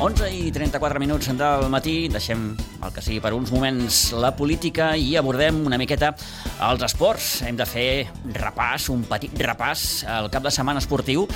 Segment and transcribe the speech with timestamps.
[0.00, 4.94] 11 i 34 minuts del matí, deixem el que sigui per uns moments la política
[4.96, 6.14] i abordem una miqueta
[6.64, 7.42] els esports.
[7.44, 11.26] Hem de fer repàs, un petit repàs al cap de setmana esportiu.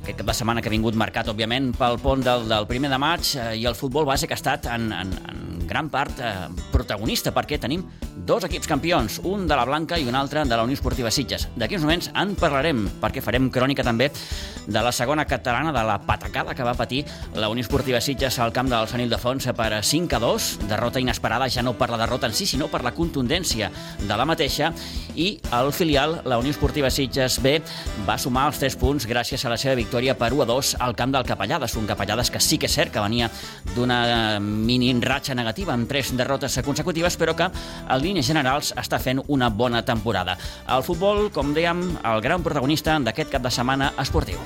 [0.00, 2.98] Aquest cap de setmana que ha vingut marcat, òbviament, pel pont del, del primer de
[2.98, 6.34] maig eh, i el futbol base que ha estat en, en, en gran part eh,
[6.74, 10.62] protagonista, perquè tenim dos equips campions, un de la Blanca i un altre de la
[10.62, 11.48] Unió Esportiva Sitges.
[11.56, 14.10] D'aquí uns moments en parlarem, perquè farem crònica també
[14.66, 17.04] de la segona catalana de la patacada que va patir
[17.34, 21.48] la Unió Esportiva Sitges al camp del Sant Ildefons per 5 a 2, derrota inesperada
[21.50, 23.70] ja no per la derrota en si, sinó per la contundència
[24.02, 24.72] de la mateixa,
[25.16, 27.56] i el filial, la Unió Esportiva Sitges B,
[28.06, 30.96] va sumar els 3 punts gràcies a la seva victòria per 1 a 2 al
[30.98, 33.30] camp del Capellades, un Capellades que sí que és cert que venia
[33.74, 39.22] d'una mini ratxa negativa amb 3 derrotes consecutives, però que en línies generals està fent
[39.28, 40.36] una bona temporada.
[40.68, 44.42] El futbol, com dèiem, el gran protagonista d'aquest cap de setmana esportiu.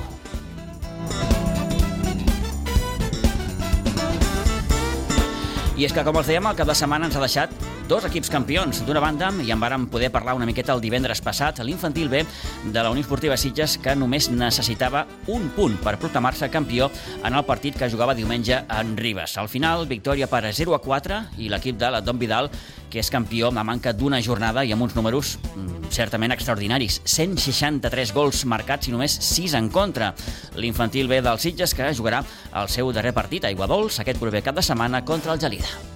[5.76, 7.50] I és que, com els dèiem, el cap de setmana ens ha deixat
[7.86, 8.78] dos equips campions.
[8.86, 12.22] D'una banda, i en vàrem poder parlar una miqueta el divendres passat, l'infantil B
[12.64, 16.88] de la Unió Esportiva Sitges, que només necessitava un punt per proclamar-se campió
[17.20, 19.36] en el partit que jugava diumenge en Ribes.
[19.36, 22.48] Al final, victòria per 0 a 4 i l'equip de la Don Vidal,
[22.90, 27.00] que és campió amb la manca d'una jornada i amb uns números mm, certament extraordinaris.
[27.04, 30.12] 163 gols marcats i només 6 en contra.
[30.56, 32.22] L'infantil B del Sitges, que jugarà
[32.54, 35.95] el seu darrer partit a Iguadols aquest proper cap de setmana contra el Gelida.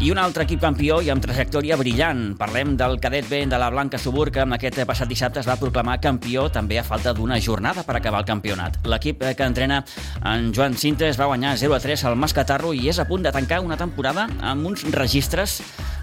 [0.00, 2.30] I un altre equip campió i amb trajectòria brillant.
[2.40, 5.58] Parlem del cadet B de la Blanca Subur, que amb aquest passat dissabte es va
[5.60, 8.78] proclamar campió també a falta d'una jornada per acabar el campionat.
[8.88, 9.82] L'equip que entrena
[10.24, 13.76] en Joan Cintes va guanyar 0-3 al Mascatarro i és a punt de tancar una
[13.76, 15.58] temporada amb uns registres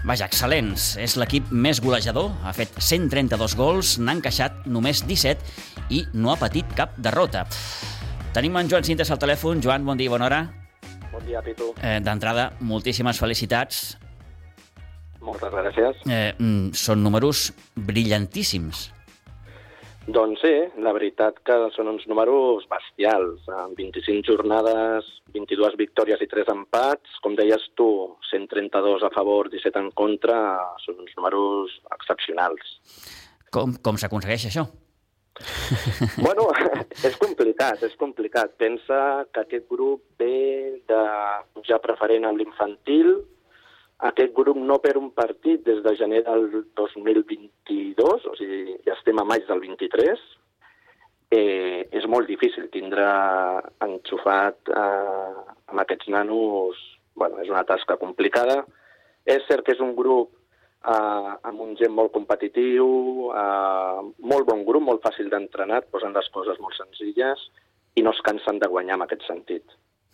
[0.06, 0.92] vaja, excel·lents.
[1.02, 6.38] És l'equip més golejador, ha fet 132 gols, n'ha encaixat només 17 i no ha
[6.38, 7.48] patit cap derrota.
[8.30, 9.58] Tenim en Joan Cintes al telèfon.
[9.64, 10.57] Joan, bon dia, bona hora.
[11.28, 11.74] Dia, Pitu.
[11.84, 13.98] Eh, D'entrada, moltíssimes felicitats.
[15.20, 15.98] Moltes gràcies.
[16.08, 18.88] Eh, mm, són números brillantíssims.
[20.08, 23.44] Doncs sí, la veritat que són uns números bestials.
[23.60, 27.20] En 25 jornades, 22 victòries i 3 empats.
[27.20, 30.38] Com deies tu, 132 a favor, 17 en contra.
[30.86, 32.72] Són uns números excepcionals.
[33.52, 34.64] Com, com s'aconsegueix això?
[36.18, 36.48] Bueno,
[37.08, 38.54] és complicat, és complicat.
[38.60, 41.02] Pensa que aquest grup ve de
[41.68, 43.14] ja preferent amb l'infantil.
[44.08, 46.44] Aquest grup no perd un partit des de gener del
[46.78, 50.22] 2022, o sigui, ja estem a maig del 23.
[51.34, 53.04] Eh, és molt difícil tindre
[53.84, 56.78] enxufat eh, amb aquests nanos...
[57.18, 58.60] Bueno, és una tasca complicada.
[59.26, 60.37] És cert que és un grup
[60.84, 62.86] eh, amb un gent molt competitiu,
[63.34, 67.48] eh, molt bon grup, molt fàcil d'entrenar, posen les coses molt senzilles
[67.98, 69.64] i no es cansen de guanyar en aquest sentit.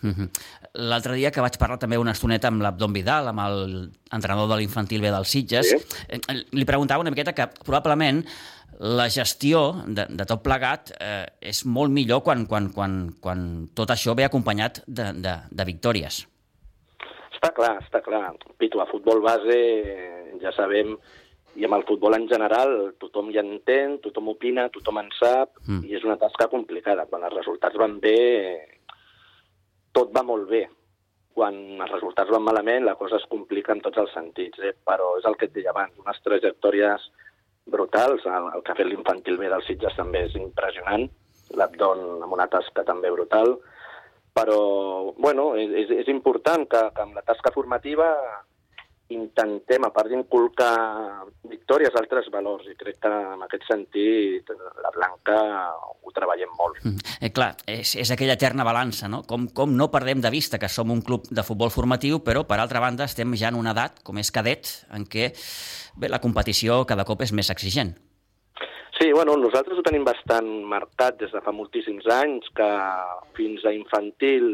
[0.02, 0.28] Uh -huh.
[0.74, 5.00] L'altre dia que vaig parlar també una estoneta amb l'Abdon Vidal, amb l'entrenador de l'infantil
[5.00, 5.76] B del Sitges, Sí.
[6.08, 8.24] eh, li preguntava una miqueta que probablement
[8.80, 13.90] la gestió de, de tot plegat eh, és molt millor quan, quan, quan, quan tot
[13.90, 16.26] això ve acompanyat de, de, de victòries.
[17.44, 18.30] Està clar, està clar.
[18.56, 19.56] Pitu, a futbol base
[20.40, 20.94] ja sabem,
[21.60, 25.84] i amb el futbol en general, tothom hi entén, tothom opina, tothom en sap, Mm.
[25.84, 27.04] i és una tasca complicada.
[27.04, 28.80] Quan els resultats van bé,
[29.92, 30.62] tot va molt bé.
[31.34, 34.72] Quan els resultats van malament, la cosa es complica en tots els sentits, eh?
[34.86, 37.10] però és el que et deia abans, unes trajectòries
[37.66, 38.24] brutals.
[38.24, 41.10] El, el que ha fet l'infantil B dels Sitges també és impressionant,
[41.50, 43.58] l'Abdon amb una tasca també brutal,
[44.34, 48.08] però, bueno, és, és, important que, que amb la tasca formativa
[49.14, 50.72] intentem, a part d'inculcar
[51.46, 54.48] victòries, altres valors, i crec que en aquest sentit
[54.82, 55.36] la Blanca
[55.76, 56.80] ho treballem molt.
[56.82, 57.12] Mm.
[57.20, 59.22] Eh, clar, és, és aquella eterna balança, no?
[59.28, 62.58] Com, com no perdem de vista que som un club de futbol formatiu, però, per
[62.58, 65.30] altra banda, estem ja en una edat, com és cadet, en què
[66.00, 67.94] bé, la competició cada cop és més exigent.
[69.04, 72.68] Sí, bueno, nosaltres ho tenim bastant marcat des de fa moltíssims anys, que
[73.36, 74.46] fins a infantil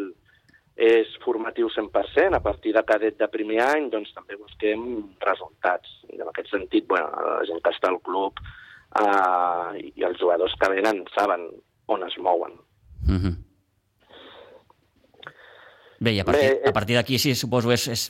[0.74, 4.82] és formatiu 100%, a partir de cadet de primer any doncs també busquem
[5.22, 5.92] resultats.
[6.10, 10.58] I en aquest sentit, bueno, la gent que està al club eh, i els jugadors
[10.58, 11.46] que venen saben
[11.86, 12.58] on es mouen.
[13.06, 13.34] Mm -hmm.
[16.00, 18.06] Bé, i a partir, Bé, a partir d'aquí, sí, suposo, és, és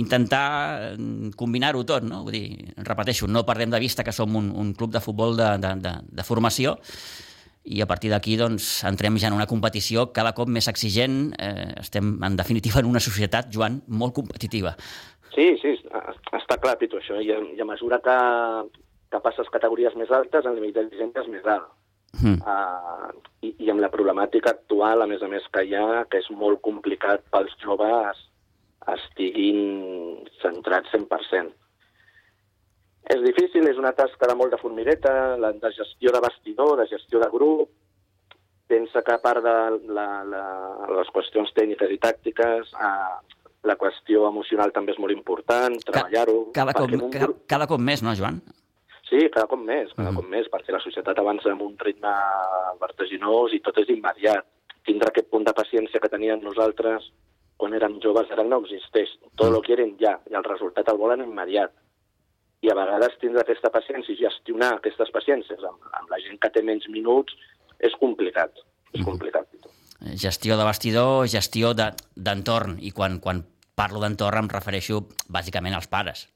[0.00, 2.22] intentar mm, combinar-ho tot, no?
[2.24, 5.50] Vull dir, repeteixo, no perdem de vista que som un, un club de futbol de,
[5.60, 6.78] de, de, de formació
[7.64, 11.34] i a partir d'aquí doncs, entrem ja en una competició cada cop més exigent.
[11.36, 14.74] Eh, estem, en definitiva, en una societat, Joan, molt competitiva.
[15.36, 15.76] Sí, sí,
[16.40, 17.20] està clar, Pitu, això.
[17.20, 18.18] I a, i a mesura que,
[19.12, 21.72] que passes categories més altes, el nivell d'exigència és més alt.
[22.22, 22.38] Mm.
[22.44, 23.10] Uh,
[23.44, 26.30] i, I amb la problemàtica actual, a més a més, que hi ha, que és
[26.30, 28.22] molt complicat pels joves
[28.94, 31.52] estiguin centrats 100%.
[33.14, 36.88] És difícil, és una tasca de molt de formigueta, la, de gestió de vestidor, de
[36.88, 37.72] gestió de grup.
[38.68, 39.56] Pensa que a part de
[39.92, 40.44] la, la,
[40.96, 46.38] les qüestions tècniques i tàctiques, eh, la qüestió emocional també és molt important, treballar-ho...
[46.56, 47.10] Cada, cop, un...
[47.12, 48.40] cada, cada cop més, no, Joan?
[49.08, 50.22] Sí, cada cop més, cada uh -huh.
[50.22, 52.14] cop més, perquè la societat avança amb un ritme
[52.80, 54.44] vertiginós i tot és immediat.
[54.84, 57.12] Tindre aquest punt de paciència que teníem nosaltres
[57.56, 59.10] quan érem joves ara no existeix.
[59.36, 59.52] Tot -huh.
[59.52, 61.70] lo quieren ja, i el resultat el volen immediat
[62.64, 66.50] i a vegades tindre aquesta paciència i gestionar aquestes paciències amb, amb la gent que
[66.50, 67.36] té menys minuts
[67.78, 68.52] és complicat,
[68.92, 69.08] és mhm.
[69.10, 69.46] complicat.
[69.52, 70.16] Mm -hmm.
[70.16, 75.88] Gestió de vestidor, gestió d'entorn, de, i quan, quan parlo d'entorn em refereixo bàsicament als
[75.88, 76.28] pares.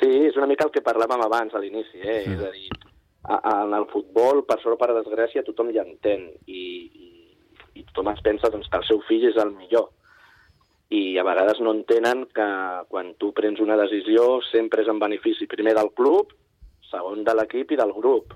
[0.00, 2.22] Sí, és una mica el que parlàvem abans a l'inici, eh?
[2.26, 2.34] Mm.
[2.34, 2.70] és a dir,
[3.24, 6.64] a, a, en el futbol, per sort per desgràcia, tothom hi entén i,
[7.04, 7.10] i,
[7.80, 9.92] i tothom es pensa doncs, que el seu fill és el millor
[10.94, 12.46] i a vegades no entenen que
[12.88, 16.34] quan tu prens una decisió sempre és en benefici primer del club,
[16.90, 18.34] segon de l'equip i del grup,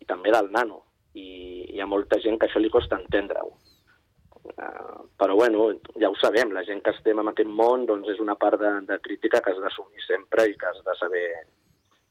[0.00, 0.82] i també del nano.
[1.14, 1.26] I
[1.74, 3.52] hi ha molta gent que això li costa entendre-ho.
[4.40, 5.66] Uh, però bueno,
[6.00, 8.70] ja ho sabem, la gent que estem en aquest món doncs és una part de,
[8.88, 11.26] de crítica que has d'assumir sempre i que has de saber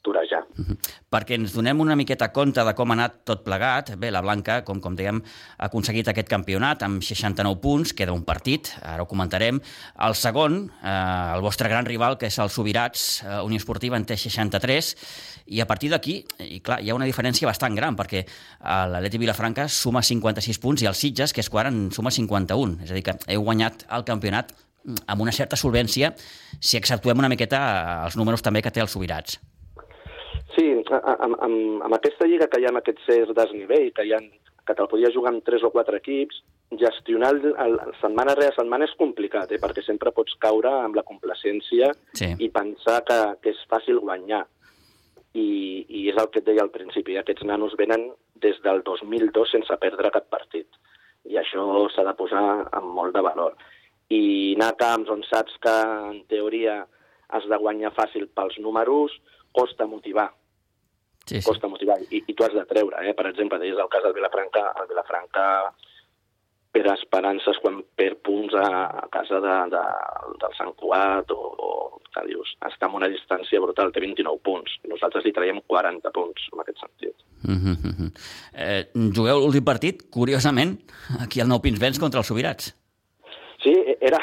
[0.01, 0.46] torejar.
[0.57, 0.78] Uh -huh.
[1.10, 3.96] Perquè ens donem una miqueta compte de com ha anat tot plegat.
[3.98, 5.22] Bé, la Blanca, com, com dèiem,
[5.57, 9.60] ha aconseguit aquest campionat amb 69 punts, queda un partit, ara ho comentarem.
[10.00, 14.06] El segon, eh, el vostre gran rival, que és el Subirats, eh, Unió Esportiva, en
[14.06, 14.96] té 63,
[15.48, 18.28] i a partir d'aquí, i clar, hi ha una diferència bastant gran, perquè eh,
[18.63, 22.84] l'Atleti Vilafranca suma 56 punts i el Sitges, que és quart, en suma 51.
[22.84, 24.54] És a dir, que heu guanyat el campionat
[25.07, 26.13] amb una certa solvència
[26.60, 27.60] si exceptuem una miqueta
[28.06, 29.40] els números també que té els Subirats.
[30.60, 31.58] Sí, amb, amb,
[31.88, 34.20] amb aquesta lliga que hi ha aquest cert desnivell, que, hi ha,
[34.68, 36.42] que te'l podia jugar amb tres o quatre equips,
[36.82, 39.60] gestionar el, el, el setmana rere setmana és complicat, eh?
[39.62, 42.34] perquè sempre pots caure amb la complacència sí.
[42.44, 44.44] i pensar que, que és fàcil guanyar.
[45.38, 45.48] I,
[45.86, 48.10] I és el que et deia al principi, aquests nanos venen
[48.44, 50.68] des del 2002 sense perdre cap partit.
[51.30, 53.56] I això s'ha de posar amb molt de valor.
[54.12, 55.78] I anar a camps on saps que,
[56.10, 56.82] en teoria,
[57.30, 59.14] has de guanyar fàcil pels números,
[59.54, 60.32] costa motivar
[61.30, 61.46] sí, sí.
[61.48, 63.04] costa motivar, i, i tu has de treure.
[63.06, 63.14] Eh?
[63.18, 65.46] Per exemple, deies el cas del Vilafranca, el Vilafranca
[66.70, 68.68] per esperances quan per punts a,
[69.04, 69.84] a casa de, de,
[70.42, 71.70] del Sant Cuat o, o
[72.14, 74.76] que dius, està en una distància brutal, té 29 punts.
[74.90, 77.16] Nosaltres li traiem 40 punts en aquest sentit.
[77.46, 78.12] Mm -hmm.
[78.54, 78.84] eh,
[79.16, 80.78] jugueu l'últim partit, curiosament,
[81.22, 82.75] aquí al Nou Pins Vents contra els Sobirats.
[83.64, 84.20] Sí, era,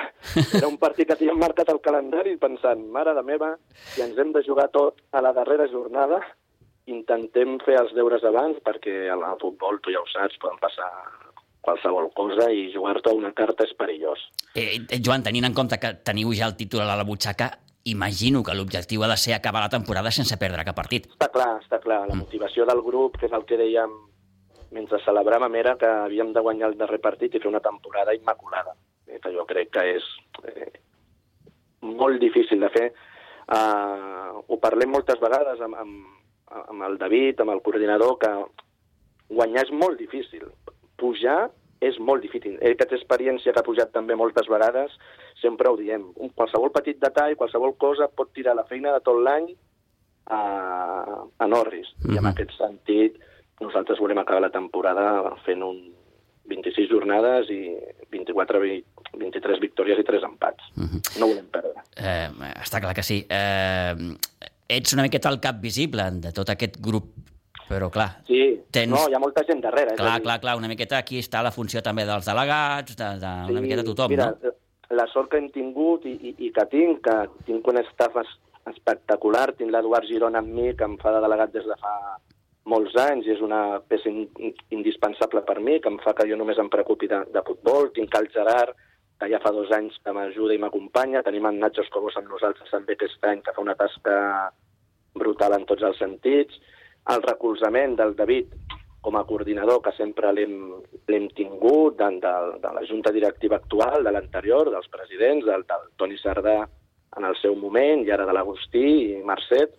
[0.55, 3.57] era un partit que havíem marcat al calendari pensant, mare de meva,
[3.93, 6.21] si ens hem de jugar tot a la darrera jornada,
[6.87, 10.89] intentem fer els deures abans perquè al futbol, tu ja ho saps, poden passar
[11.67, 14.23] qualsevol cosa i jugar-te una carta és perillós.
[14.55, 17.51] Eh, eh, Joan, tenint en compte que teniu ja el títol a la butxaca,
[17.87, 21.09] imagino que l'objectiu ha de ser acabar la temporada sense perdre cap partit.
[21.11, 22.05] Està clar, està clar.
[22.07, 22.23] La mm.
[22.23, 23.93] motivació del grup, que és el que dèiem
[24.75, 28.75] mentre celebràvem, era que havíem de guanyar el darrer partit i fer una temporada immaculada,
[29.07, 30.09] eh, que jo crec que és
[30.47, 30.71] eh,
[31.83, 32.89] molt difícil de fer.
[33.47, 36.16] Uh, ho parlem moltes vegades amb, amb,
[36.51, 38.33] amb el David, amb el coordinador, que
[39.29, 40.47] guanyar és molt difícil.
[40.97, 41.51] Pujar
[41.85, 42.57] és molt difícil.
[42.65, 44.95] Ell que té experiència, que ha pujat també moltes vegades,
[45.43, 46.09] sempre ho diem.
[46.17, 49.51] Un, qualsevol petit detall, qualsevol cosa pot tirar la feina de tot l'any
[50.33, 50.41] a,
[51.39, 51.93] a Norris.
[51.99, 52.15] Mm -hmm.
[52.15, 52.33] I en mhm.
[52.33, 53.21] aquest sentit,
[53.61, 55.93] nosaltres volem acabar la temporada fent un
[56.47, 57.77] 26 jornades i
[58.11, 58.61] 24,
[59.19, 60.65] 23 victòries i 3 empats.
[60.77, 61.19] Mm -hmm.
[61.21, 61.83] No volem perdre.
[61.97, 62.29] Eh,
[62.63, 63.27] està clar que sí.
[63.29, 63.95] Eh,
[64.69, 67.13] ets una miqueta el cap visible de tot aquest grup
[67.67, 68.23] però clar...
[68.29, 68.93] Sí, tens...
[68.93, 69.97] no, hi ha molta gent darrere.
[69.99, 73.55] Clar, clar, clar, una miqueta aquí està la funció també dels delegats, de, de sí,
[73.57, 74.53] una miqueta tothom, mira, no?
[74.95, 77.17] La sort que hem tingut i, i, i que tinc, que
[77.49, 78.21] tinc un staff
[78.71, 81.95] espectacular, tinc l'Eduard Girona amb mi, que em fa de delegat des de fa
[82.71, 84.29] molts anys i és una peça in,
[84.75, 87.91] indispensable per mi, que em fa que jo només em preocupi de, de futbol.
[87.99, 88.79] Tinc el Gerard,
[89.21, 91.25] que ja fa dos anys que m'ajuda i m'acompanya.
[91.27, 94.17] Tenim en Nacho Escobos amb nosaltres també aquest any, que fa una tasca
[95.17, 96.59] brutal en tots els sentits.
[97.13, 98.53] El recolzament del David
[99.07, 104.11] com a coordinador, que sempre l'hem tingut, de, de, de la junta directiva actual, de
[104.11, 106.57] l'anterior, dels presidents, del, del Toni Sardà
[107.17, 109.77] en el seu moment, i ara de l'Agustí i Marcet.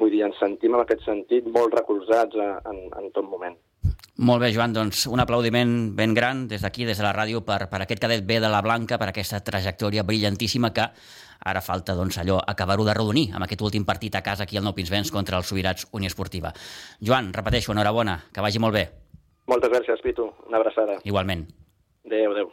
[0.00, 3.58] Vull dir, ens sentim en aquest sentit molt recolzats en, en tot moment.
[4.20, 7.70] Molt bé, Joan, doncs un aplaudiment ben gran des d'aquí, des de la ràdio, per,
[7.72, 10.90] per aquest cadet B de la Blanca, per aquesta trajectòria brillantíssima que
[11.40, 14.66] Ara falta doncs, allò acabar-ho de redonir amb aquest últim partit a casa aquí al
[14.66, 16.52] Nou Pinsbens contra els Sobirats Unió Esportiva.
[17.00, 18.86] Joan, repeteixo, enhorabona, que vagi molt bé.
[19.48, 20.28] Moltes gràcies, Pitu.
[20.46, 21.00] Una abraçada.
[21.08, 21.48] Igualment.
[22.04, 22.52] Adéu, adéu.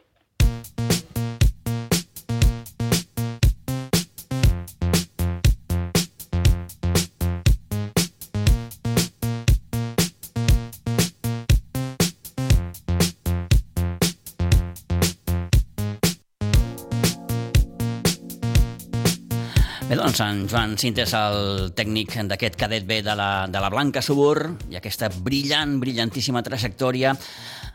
[20.18, 24.56] Doncs, en Joan Cintes, el tècnic d'aquest cadet B de la, de la Blanca Subur,
[24.72, 27.14] i aquesta brillant, brillantíssima trajectòria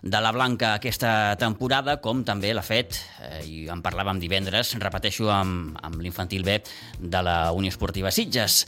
[0.02, 5.30] de la Blanca aquesta temporada, com també l'ha fet, eh, i en parlàvem divendres, repeteixo,
[5.30, 6.58] amb, amb l'infantil B
[6.98, 8.64] de la Unió Esportiva Sitges.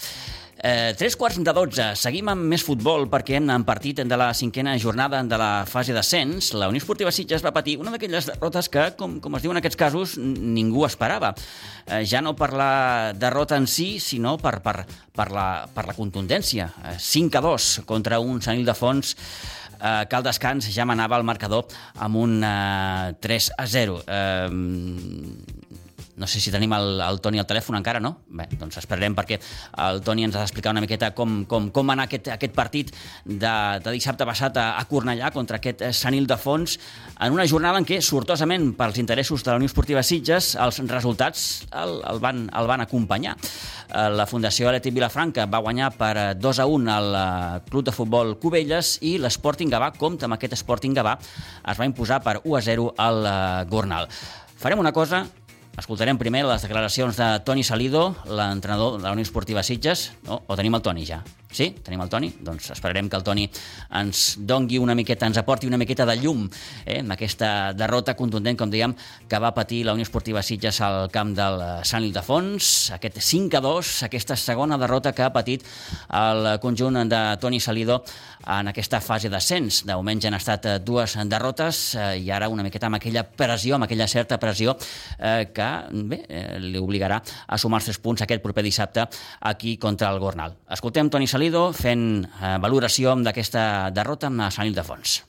[0.64, 1.84] Eh, tres quarts de dotze.
[2.00, 6.54] Seguim amb més futbol perquè en partit de la cinquena jornada de la fase d'ascens,
[6.56, 9.60] la Unió Esportiva Sitges va patir una d'aquelles derrotes que, com, com es diu en
[9.60, 11.34] aquests casos, ningú esperava.
[11.84, 15.96] Eh, ja no per la derrota en si, sinó per, per, per, la, per la
[15.98, 16.70] contundència.
[16.80, 21.28] Eh, 5 a 2 contra un Sant Ildefons eh, que al descans ja manava el
[21.28, 21.68] marcador
[22.00, 24.00] amb un eh, 3 a 0.
[24.08, 24.48] Eh,
[26.16, 28.12] no sé si tenim el, el Toni al telèfon encara, no?
[28.30, 29.40] Bé, doncs esperarem perquè
[29.86, 32.92] el Toni ens ha d'explicar una miqueta com, com, com anar aquest, aquest partit
[33.24, 36.78] de, de dissabte passat a, a Cornellà contra aquest Sant Ildefons
[37.24, 41.64] en una jornada en què, sortosament, pels interessos de la Unió Esportiva Sitges, els resultats
[41.72, 43.36] el, el, van, el van acompanyar.
[43.36, 47.94] Eh, la Fundació Atlètic Vilafranca va guanyar per 2 a 1 al eh, Club de
[47.94, 52.58] Futbol Cubelles i l'Sporting Gavà, compta amb aquest Sporting Gavà, es va imposar per 1
[52.58, 53.38] a 0 al eh,
[53.70, 54.10] Gornal.
[54.60, 55.24] Farem una cosa,
[55.74, 60.12] Escoltarem primer les declaracions de Toni Salido, l'entrenador de la Unió Esportiva Sitges.
[60.22, 60.44] No?
[60.46, 61.18] O tenim el Toni ja?
[61.54, 61.68] Sí?
[61.86, 62.28] Tenim el Toni?
[62.46, 63.44] Doncs esperarem que el Toni
[63.98, 66.44] ens dongui una miqueta, ens aporti una miqueta de llum
[66.84, 68.94] eh, amb aquesta derrota contundent, com dèiem,
[69.30, 72.70] que va patir la Unió Esportiva Sitges al camp del Sant Ildefons.
[72.94, 75.66] Aquest 5 a 2, aquesta segona derrota que ha patit
[76.14, 78.00] el conjunt de Toni Salido
[78.46, 79.84] en aquesta fase d'ascens.
[79.86, 83.74] De moment ja han estat dues derrotes eh, i ara una miqueta amb aquella pressió,
[83.74, 84.74] amb aquella certa pressió
[85.18, 89.06] eh, que bé, eh, li obligarà a sumar els tres punts aquest proper dissabte
[89.40, 90.56] aquí contra el Gornal.
[90.70, 95.22] Escoltem Toni Salido fent eh, valoració d'aquesta derrota amb Sant Ildefons.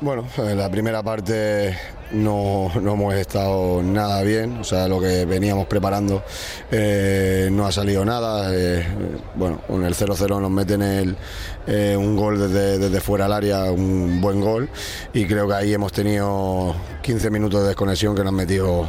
[0.00, 1.76] Bueno, en la primera parte
[2.12, 6.22] no, no, hemos estado nada bien, o sea, lo que veníamos preparando
[6.70, 8.54] eh, no ha salido nada.
[8.54, 8.86] Eh,
[9.34, 11.16] bueno, con el 0-0 nos meten
[11.66, 14.68] eh, un gol desde, desde, fuera del área, un buen gol,
[15.14, 18.86] y creo que ahí hemos tenido 15 minutos de desconexión que nos han metido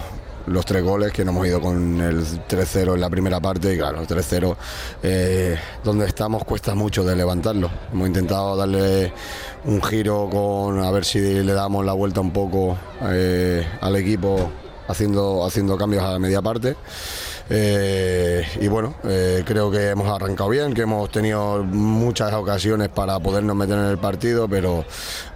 [0.47, 3.77] los tres goles, que nos hemos ido con el 3-0 en la primera parte y
[3.77, 4.55] claro, el 3-0
[5.03, 7.69] eh, donde estamos cuesta mucho de levantarlo.
[7.91, 9.13] Hemos intentado darle
[9.65, 14.49] un giro con a ver si le damos la vuelta un poco eh, al equipo
[14.87, 16.75] haciendo, haciendo cambios a la media parte.
[17.49, 23.19] Eh, y bueno, eh, creo que hemos arrancado bien, que hemos tenido muchas ocasiones para
[23.19, 24.83] podernos meter en el partido, pero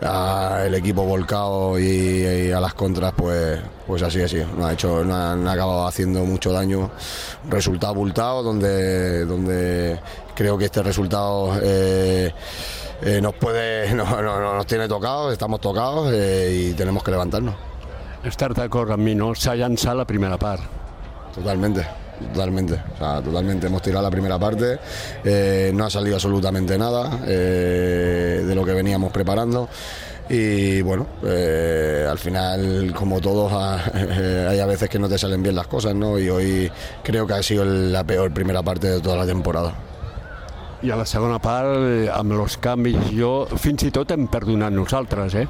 [0.01, 4.41] ah, el equipo volcado y, a las contras, pues, pues así así.
[4.57, 6.91] No ha hecho, no han acabado haciendo mucho daño.
[7.49, 9.99] Resultado abultado, donde, donde
[10.35, 12.33] creo que este resultado eh,
[13.21, 17.71] nos puede, no, no, nos tiene tocados, estamos tocados y tenemos que levantarnos.
[18.21, 19.33] Estar d'acord amb mi, no?
[19.33, 19.55] S'ha
[19.95, 20.80] la primera part.
[21.33, 21.85] Totalmente,
[22.33, 22.73] totalmente.
[22.93, 23.67] O sea, totalmente.
[23.67, 24.79] Hemos tirado la primera parte,
[25.23, 29.69] eh, no ha salido absolutamente nada eh, de lo que veníamos preparando.
[30.29, 33.51] Y bueno, eh, al final, como todos,
[33.93, 36.17] hay a veces que no te salen bien las cosas, ¿no?
[36.17, 36.71] Y hoy
[37.03, 39.73] creo que ha sido la peor primera parte de toda la temporada.
[40.81, 41.75] I a la segona part,
[42.09, 45.45] amb els canvis, jo fins i tot hem perdonat eh?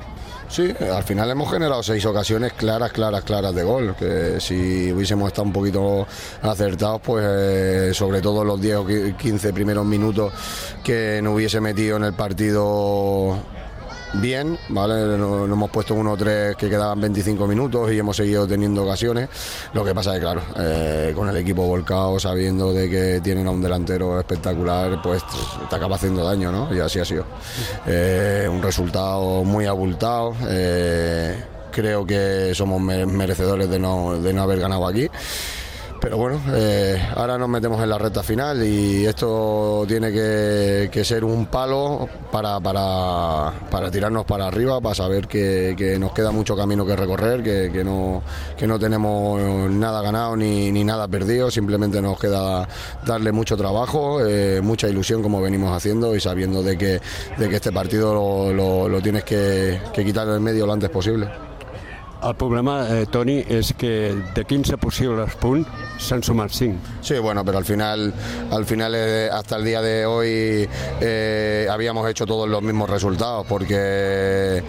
[0.52, 3.96] Sí, al final hemos generado seis ocasiones claras, claras, claras de gol.
[3.98, 6.06] Que si hubiésemos estado un poquito
[6.42, 10.34] acertados, pues eh, sobre todo los 10 o 15 primeros minutos
[10.84, 13.38] que no hubiese metido en el partido
[14.14, 15.18] bien, ¿vale?
[15.18, 19.30] Nos, hemos puesto uno o tres que quedaban 25 minutos y hemos seguido teniendo ocasiones.
[19.74, 23.48] Lo que pasa es que, claro, eh, con el equipo volcado, sabiendo de que tienen
[23.48, 25.24] a un delantero espectacular, pues
[25.70, 26.74] te acaba haciendo daño, ¿no?
[26.76, 27.26] Y así ha sido.
[27.86, 30.36] Eh, un resultado muy abultado.
[30.48, 35.10] Eh, creo que somos merecedores de no, de no haber ganado aquí.
[36.02, 41.24] Pero bueno, eh, ahora nos metemos en la recta final y esto tiene que, ser
[41.24, 46.88] un palo para, para, para, tirarnos para arriba, para saber que, nos queda mucho camino
[46.88, 48.24] que recorrer, que, que, no,
[48.58, 52.68] que no tenemos nada ganado ni, ni nada perdido, simplemente nos queda
[53.06, 57.00] darle mucho trabajo, eh, mucha ilusión como venimos haciendo y sabiendo de que,
[57.38, 60.90] de que este partido lo, lo, lo tienes que, que quitar del medio lo antes
[60.90, 61.51] posible.
[62.24, 65.68] El problema, eh, Toni, és que de 15 possibles punts
[66.02, 67.02] s'han sumat 5.
[67.02, 68.14] Sí, bueno, pero al final,
[68.52, 70.70] al final eh, hasta el día de hoy
[71.02, 74.64] eh, habíamos hecho todos los mismos resultados, porque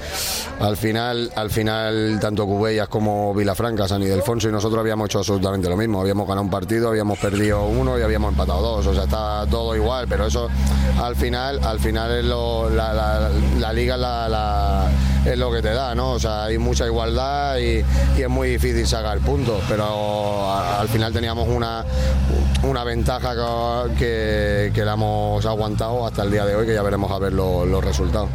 [0.60, 5.68] al final, al final tanto Cubellas como Vilafranca, San Ildefonso y nosotros habíamos hecho absolutamente
[5.68, 6.00] lo mismo.
[6.00, 8.86] Habíamos ganado un partido, habíamos perdido uno y habíamos empatado dos.
[8.86, 10.48] O sea, está todo igual, pero eso
[11.00, 14.90] al final, al final es lo, la, la, liga la, la,
[15.24, 16.12] es lo que te da, ¿no?
[16.12, 17.84] O sea, hay mucha igualdad y,
[18.18, 19.84] y es muy difícil sacar puntos, pero
[20.50, 21.84] a- al final teníamos una,
[22.64, 23.34] una ventaja
[23.98, 27.32] que, que la hemos aguantado hasta el día de hoy, que ya veremos a ver
[27.32, 28.30] lo- los resultados.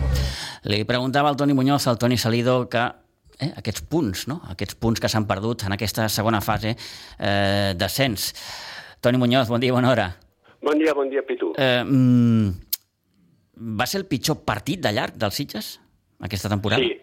[0.63, 2.79] Li preguntava al Toni Muñoz, al Toni Salido, que
[3.39, 4.41] eh, aquests punts, no?
[4.49, 6.75] aquests punts que s'han perdut en aquesta segona fase
[7.19, 8.33] eh, d'ascens.
[8.99, 10.07] Toni Muñoz, bon dia, bona hora.
[10.61, 11.53] Bon dia, bon dia, Pitu.
[11.55, 12.49] Eh, mm,
[13.79, 15.69] va ser el pitjor partit de llarg dels Sitges
[16.19, 16.81] aquesta temporada?
[16.81, 16.97] Sí,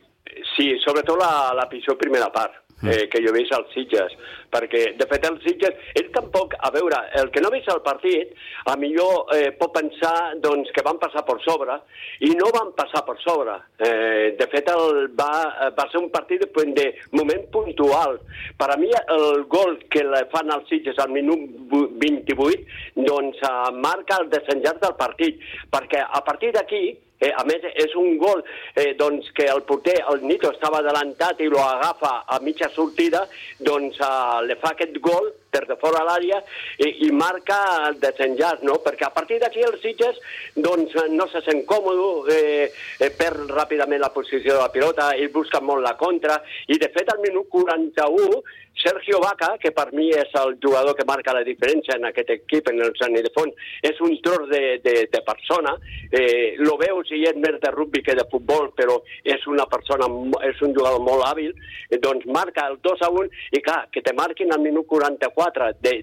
[0.57, 4.13] sí, sobretot la, la pitjor primera part eh, que jo vist als Sitges,
[4.53, 8.35] perquè, de fet, els Sitges, ell tampoc, a veure, el que no vist el partit,
[8.69, 11.79] a millor eh, pot pensar doncs, que van passar per sobre,
[12.27, 13.55] i no van passar per sobre.
[13.79, 15.31] Eh, de fet, el, va,
[15.79, 18.19] va ser un partit de, de moment puntual.
[18.59, 23.41] Per a mi, el gol que le fan als Sitges al minut vu- 28, doncs
[23.49, 25.41] eh, marca el desenllaç del partit,
[25.73, 26.85] perquè a partir d'aquí,
[27.25, 28.43] Eh, a més, és un gol
[28.77, 33.25] eh, doncs, que el porter, el Nito, estava adelantat i lo agafa a mitja sortida,
[33.65, 36.41] doncs eh, le fa aquest gol des de fora l'àrea
[36.83, 38.81] i, i marca el desenllaç, no?
[38.85, 40.19] Perquè a partir d'aquí els Sitges
[40.57, 42.67] doncs, eh, no se sent còmode, eh,
[42.99, 46.91] eh, perd ràpidament la posició de la pilota, ell busca molt la contra, i de
[46.93, 48.43] fet al minut 41
[48.75, 52.69] Sergio Vaca, que per mi és el jugador que marca la diferència en aquest equip,
[52.73, 53.55] en el Sant Ildefons,
[53.87, 55.77] és un tros de, de, de persona.
[56.11, 60.09] Eh, lo veus i és més de rugby que de futbol, però és una persona,
[60.49, 61.55] és un jugador molt hàbil.
[61.91, 65.73] Eh, doncs marca el 2 a 1 i clar, que te marquin al minut 44
[65.85, 65.99] de,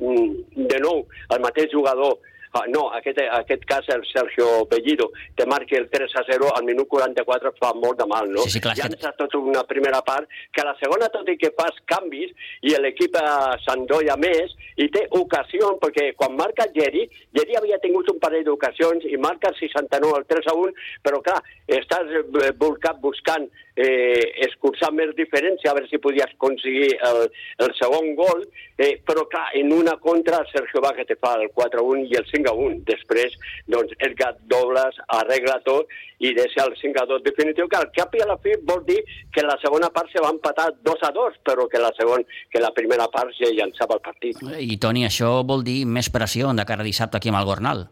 [0.74, 2.20] de nou el mateix jugador
[2.54, 5.06] Ah, no, aquest, aquest cas el Sergio Bellido
[5.40, 8.42] te marqui el 3 a 0 al minut 44 fa molt de mal, no?
[8.44, 11.30] Sí, sí, clar, és que- Llança tota una primera part, que a la segona, tot
[11.32, 13.24] i que fas canvis, i l'equip eh,
[13.64, 19.06] s'endolla més, i té ocasió, perquè quan marca Geri, Geri havia tingut un parell d'ocasions,
[19.08, 20.74] i marca el 69 al 3 a 1,
[21.08, 26.92] però clar, estàs eh, buscant, buscant eh, escurçar més diferència, a veure si podies aconseguir
[27.08, 27.24] el,
[27.64, 28.44] el segon gol,
[28.78, 32.18] eh, però clar, en una contra Sergio Vaca te fa el 4 a 1 i
[32.20, 32.82] el 5 a 1.
[32.90, 33.38] Després,
[33.72, 38.14] doncs, Edgar Dobles arregla tot i deixa el 5 a 2 definitiu, que al cap
[38.18, 39.00] i a la fi vol dir
[39.34, 42.62] que la segona part se va empatar 2 a 2, però que la, segon, que
[42.62, 44.44] la primera part ja llançava el partit.
[44.60, 47.88] I, Toni, això vol dir més pressió de cara a dissabte aquí amb el Gornal.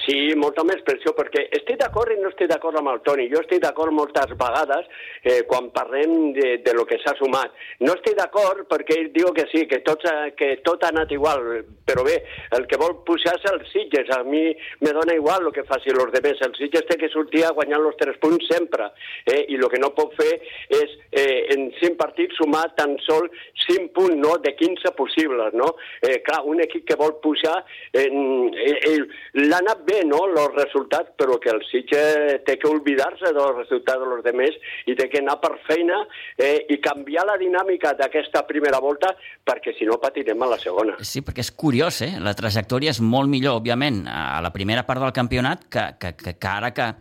[0.00, 3.26] Sí, molta més pressió, perquè estic d'acord i no estic d'acord amb el Toni.
[3.28, 4.86] Jo estic d'acord moltes vegades
[5.20, 7.52] eh, quan parlem de, de lo que s'ha sumat.
[7.84, 10.06] No estic d'acord perquè ell diu que sí, que tot,
[10.38, 11.44] que tot ha anat igual,
[11.84, 12.16] però bé,
[12.56, 14.08] el que vol pujar és el Sitges.
[14.16, 14.46] A mi
[14.80, 16.40] me dona igual el que faci els demés.
[16.40, 18.88] El Sitges té que sortir a guanyar els tres punts sempre,
[19.28, 19.44] eh?
[19.52, 20.32] i el que no pot fer
[20.72, 23.28] és eh, en 5 partits sumar tan sol
[23.68, 25.74] 5 punts, no?, de 15 possibles, no?
[26.00, 27.60] Eh, clar, un equip que vol pujar,
[27.92, 28.98] eh, eh,
[29.36, 34.02] l'ha anat bé, no?, els resultats, però que el Sitges té que oblidar-se dels resultats
[34.02, 36.02] dels demés i té que anar per feina
[36.36, 39.12] eh, i canviar la dinàmica d'aquesta primera volta
[39.44, 40.98] perquè si no patirem a la segona.
[41.04, 42.12] Sí, perquè és curiós, eh?
[42.22, 46.36] La trajectòria és molt millor, òbviament, a la primera part del campionat que, que, que,
[46.38, 46.92] que ara que,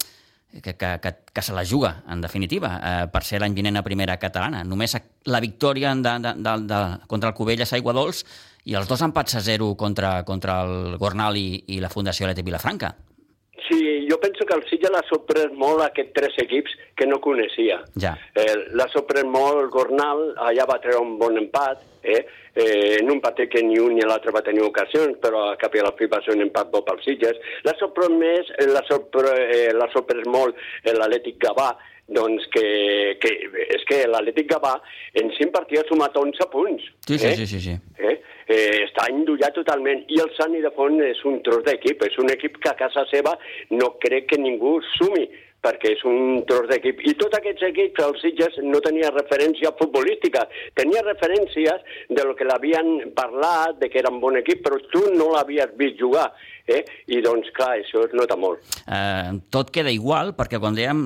[0.60, 3.86] que, que, que, que se la juga, en definitiva, eh, per ser l'any vinent a
[3.86, 4.66] primera catalana.
[4.68, 8.26] Només la victòria de, de, de, de, contra el Cubelles Aigua Dols
[8.66, 12.46] i els dos empats a zero contra, contra el Gornal i, i la Fundació Leti
[12.46, 12.94] Vilafranca.
[13.68, 17.78] Sí, jo penso que el Sitges l'ha sorprès molt aquests tres equips que no coneixia.
[18.04, 18.16] Ja.
[18.36, 22.26] Eh, l'ha sorprès molt el Gornal, allà va treure un bon empat, eh?
[22.52, 25.78] Eh, en un partit que ni un ni l'altre va tenir ocasions, però a cap
[25.78, 27.40] i a la fi va ser un empat bo pels Sitges.
[27.64, 31.70] L'ha sorprès més, eh, l'ha sorprès, eh, sorprès molt eh, l'Atlètic Gavà,
[32.12, 32.66] doncs que,
[33.24, 33.32] que
[33.78, 34.74] és que l'Atlètic Gavà
[35.22, 36.92] en cinc partits ha sumat 11 punts.
[37.08, 37.36] Sí, sí, eh?
[37.40, 37.78] sí, sí, sí.
[38.04, 38.18] Eh?
[38.52, 40.04] Eh, està endollat totalment.
[40.12, 43.38] I el Sant Ildefons és un tros d'equip, és un equip que a casa seva
[43.72, 45.30] no crec que ningú sumi
[45.62, 47.04] perquè és un tros d'equip.
[47.06, 50.48] I tots aquests equips, els Sitges, no tenia referència futbolística.
[50.78, 55.04] Tenia referències de lo que l'havien parlat, de que era un bon equip, però tu
[55.14, 56.32] no l'havies vist jugar.
[56.72, 56.82] Eh?
[57.12, 58.62] I doncs, clar, això es nota molt.
[58.86, 61.02] Eh, tot queda igual perquè, com dèiem,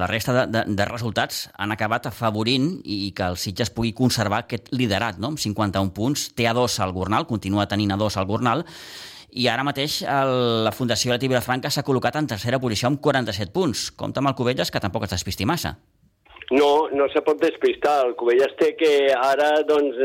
[0.00, 4.44] la resta de, de, de resultats han acabat afavorint i que el Sitges pugui conservar
[4.44, 5.32] aquest liderat, no?
[5.32, 6.30] amb 51 punts.
[6.36, 8.64] Té a dos al Gornal, continua tenint a dos al Gornal,
[9.32, 10.34] i ara mateix el,
[10.66, 13.88] la Fundació Leti Vilafranca s'ha col·locat en tercera posició amb 47 punts.
[13.96, 15.76] Compte amb el Cubelles, que tampoc es despisti massa.
[16.52, 17.94] no, no se pot despistar.
[18.06, 19.98] El Covelles té que ara doncs,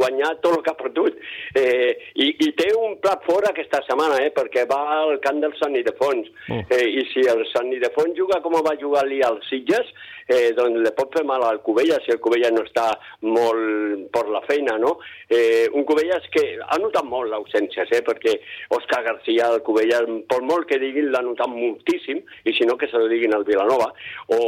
[0.00, 1.16] guanyar tot el que ha perdut.
[1.56, 5.56] Eh, i, I té un plat fora aquesta setmana, eh, perquè va al camp del
[5.60, 6.28] Sant Idefons.
[6.52, 6.60] Oh.
[6.76, 9.88] Eh, I si el Sant Idefons juga com va jugar-li als Sitges,
[10.26, 12.86] eh, doncs le pot fer mal al Covelles si el Covelles no està
[13.26, 14.96] molt per la feina, no?
[15.28, 18.36] Eh, un Covelles que ha notat molt l'ausència, eh, perquè
[18.76, 22.90] Òscar García, el Covelles, per molt que diguin, l'ha notat moltíssim, i si no que
[22.90, 23.92] se lo diguin al Vilanova,
[24.34, 24.40] o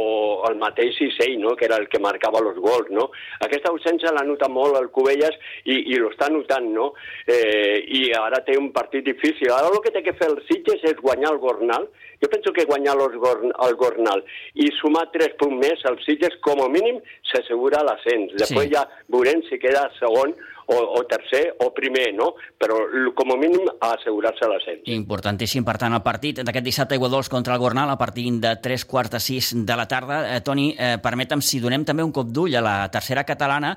[0.49, 3.09] el mateix Isei, no?, que era el que marcava els gols, no?
[3.45, 6.91] Aquesta ausència l'ha notat molt el Covelles i, i l'està notant, no?
[7.27, 9.51] Eh, I ara té un partit difícil.
[9.53, 11.87] Ara el que té que fer el Sitges és guanyar el Gornal.
[12.19, 14.23] Jo penso que guanyar el, Gorn, el Gornal
[14.59, 16.99] i sumar tres punts més al Sitges, com a mínim,
[17.31, 18.33] s'assegura l'ascens.
[18.37, 18.73] Després sí.
[18.75, 20.33] ja veurem si queda segon
[20.69, 22.31] o, o tercer o primer, no?
[22.61, 22.77] Però
[23.17, 24.85] com a mínim a assegurar-se l'ascens.
[24.93, 28.55] Importantíssim, per tant, el partit d'aquest dissabte a Iguadols contra el Gornal a partir de
[28.61, 30.21] 3 quarts de 6 de la tarda.
[30.35, 33.75] Eh, Toni, eh, permetem si donem també un cop d'ull a la tercera catalana,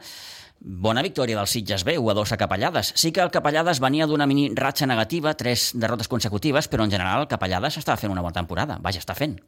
[0.64, 2.92] Bona victòria del Sitges B, 1 a 2 a Capellades.
[2.94, 7.24] Sí que el Capellades venia d'una mini ratxa negativa, tres derrotes consecutives, però en general
[7.24, 8.78] el Capellades estava fent una bona temporada.
[8.78, 9.40] Vaja, està fent.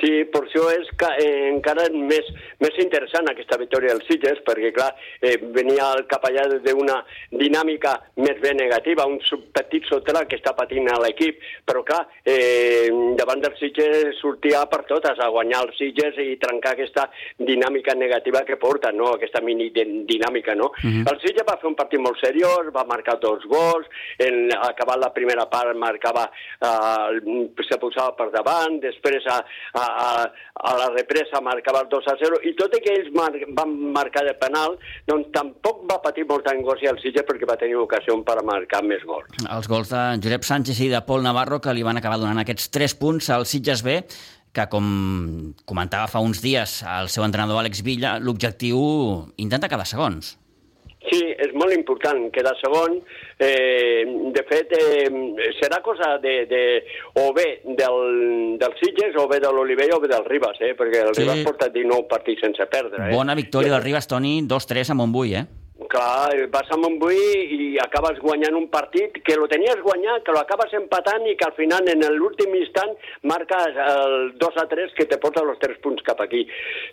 [0.00, 2.24] Sí, per això és que, eh, encara més,
[2.60, 4.88] més interessant aquesta victòria dels Sitges, perquè, clar,
[5.20, 6.96] eh, venia el cap allà d'una
[7.30, 9.18] dinàmica més ben negativa, un
[9.52, 14.84] petit sotra que està patint a l'equip, però, clar, eh, davant dels Sitges sortia per
[14.88, 19.70] totes a guanyar els Sitges i trencar aquesta dinàmica negativa que porta, no?, aquesta mini
[19.70, 20.72] dinàmica, no?
[20.82, 21.04] Mhm.
[21.04, 21.12] -huh.
[21.12, 23.86] El Sitges va fer un partit molt seriós, va marcar dos gols,
[24.18, 26.30] en acabar la primera part marcava,
[26.62, 32.08] eh, se posava per davant, després a, a a, a la represa marcava el 2
[32.12, 34.76] a 0 i tot i que ells mar van marcar de penal,
[35.10, 39.04] doncs tampoc va patir molta angòcia el Sitges perquè va tenir ocasió per marcar més
[39.06, 39.30] gols.
[39.46, 42.70] Els gols de Josep Sánchez i de Pol Navarro que li van acabar donant aquests
[42.74, 44.00] 3 punts al Sitges B
[44.52, 44.86] que, com
[45.68, 48.80] comentava fa uns dies el seu entrenador Àlex Villa, l'objectiu
[49.38, 50.34] intenta cada segons.
[51.08, 52.98] Sí, és molt important quedar segon.
[53.40, 55.06] Eh, de fet, eh,
[55.56, 56.60] serà cosa de, de,
[57.22, 60.74] o bé del, del Sitges, o bé de l'Olivella, o bé del Ribas, eh?
[60.76, 61.24] perquè el sí.
[61.24, 63.08] Ribas porta 19 partits sense perdre.
[63.08, 63.16] Eh?
[63.16, 65.46] Bona victòria del Ribas, Toni, 2-3 a Montbui, eh?
[65.88, 67.16] Clar, vas a Montbui
[67.56, 71.46] i acabes guanyant un partit que lo tenies guanyat, que lo acabes empatant i que
[71.46, 72.92] al final, en l'últim instant,
[73.24, 76.42] marques el 2 a 3 que te porta els 3 punts cap aquí.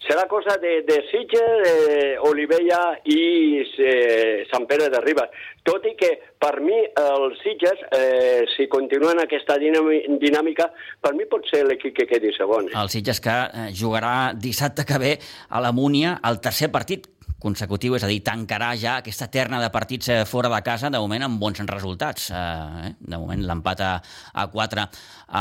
[0.05, 2.79] Serà cosa de, de Sitges, eh, Olivella
[3.11, 3.19] i
[3.65, 5.35] eh, Sant Pere de Ribes.
[5.67, 10.69] Tot i que, per mi, els Sitges, eh, si continuen aquesta dinàmica,
[11.03, 12.71] per mi pot ser l'equip que quedi segon.
[12.71, 15.13] El Sitges que eh, jugarà dissabte que ve
[15.49, 19.69] a la Múnia el tercer partit consecutiu, és a dir, tancarà ja aquesta terna de
[19.73, 22.29] partits eh, fora de casa, de moment amb bons resultats.
[22.31, 23.91] Eh, de moment l'empat a,
[24.33, 24.85] a 4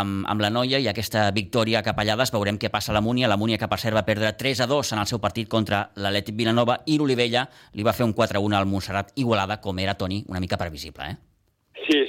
[0.01, 3.31] amb, amb la Noia i aquesta victòria a Capellades, veurem què passa a la Múnia.
[3.31, 5.87] La Múnia que per cert va perdre 3 a 2 en el seu partit contra
[5.97, 9.79] l'Atlètic Vilanova i l'Olivella li va fer un 4 a 1 al Montserrat Igualada, com
[9.79, 11.11] era Toni, una mica previsible.
[11.11, 11.26] Eh?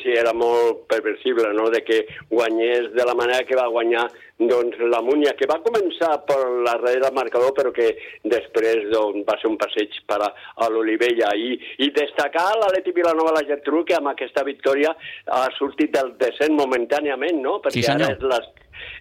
[0.07, 4.05] Sí, era molt perversible, no?, de que guanyés de la manera que va guanyar
[4.39, 7.89] doncs, la Múnia, que va començar per la darrere del marcador, però que
[8.23, 10.29] després doncs, va ser un passeig per a,
[10.63, 11.33] a l'Olivella.
[11.35, 14.93] I, I destacar l'Aleti Vilanova la Gertrú, que amb aquesta victòria
[15.25, 18.47] ha sortit del descent momentàniament, no?, perquè sí, ara és les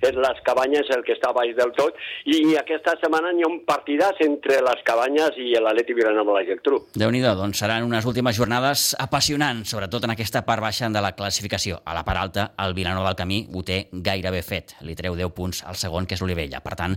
[0.01, 3.61] és les cabanyes el que està baix del tot, i aquesta setmana hi ha un
[3.69, 6.83] partidàs entre les cabanyes i l'Atleti Vilanova la Geltrú.
[6.95, 11.13] déu nhi doncs seran unes últimes jornades apassionants, sobretot en aquesta part baixa de la
[11.17, 11.81] classificació.
[11.85, 14.77] A la part alta, el Vilanova del Camí ho té gairebé fet.
[14.87, 16.61] Li treu 10 punts al segon, que és l'Olivella.
[16.65, 16.97] Per tant,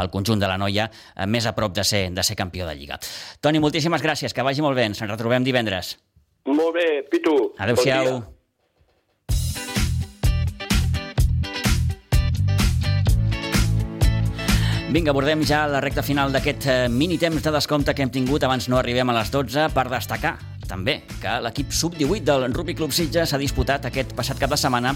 [0.00, 2.76] el conjunt de la noia eh, més a prop de ser, de ser campió de
[2.78, 3.00] Lliga.
[3.40, 4.88] Toni, moltíssimes gràcies, que vagi molt bé.
[4.90, 5.96] Ens retrobem divendres.
[6.46, 7.36] Molt bé, Pitu.
[7.58, 8.12] Adéu-siau.
[8.14, 8.35] Bon
[14.96, 18.46] Vinga, abordem ja la recta final d'aquest eh, mini temps de descompte que hem tingut
[18.46, 20.38] abans no arribem a les 12 per destacar
[20.70, 24.94] també que l'equip sub-18 del Rugby Club Sitges s'ha disputat aquest passat cap de setmana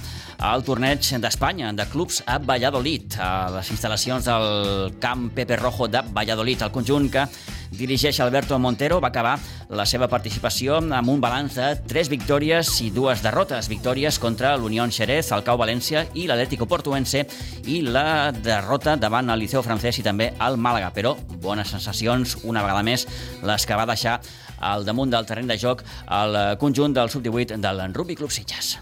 [0.48, 6.00] al torneig d'Espanya de clubs a Valladolid, a les instal·lacions del camp Pepe Rojo de
[6.16, 6.64] Valladolid.
[6.64, 7.26] El conjunt que
[7.70, 9.36] dirigeix Alberto Montero va acabar
[9.70, 13.70] la seva participació amb un balanç de tres victòries i dues derrotes.
[13.70, 17.24] Victòries contra l'Unió Xerez, el Cau València i l'Atlético Portuense
[17.66, 20.92] i la derrota davant el Liceu francès i també el Màlaga.
[20.94, 23.06] Però bones sensacions, una vegada més,
[23.42, 24.20] les que va deixar
[24.60, 25.84] al damunt del terreny de joc
[26.20, 28.78] el conjunt del sub-18 del Rugby Club Sitges.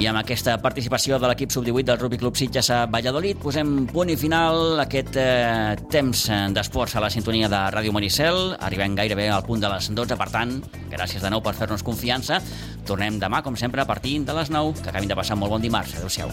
[0.00, 4.08] I amb aquesta participació de l'equip sub-18 del Rugby Club Sitges a Valladolid posem punt
[4.08, 6.22] i final aquest eh, temps
[6.56, 8.54] d'esports a la sintonia de Ràdio Maricel.
[8.64, 10.56] Arribem gairebé al punt de les 12, per tant,
[10.88, 12.40] gràcies de nou per fer-nos confiança.
[12.88, 14.80] Tornem demà, com sempre, a partir de les 9.
[14.80, 15.98] Que acabin de passar molt bon dimarts.
[16.00, 16.32] Adéu-siau.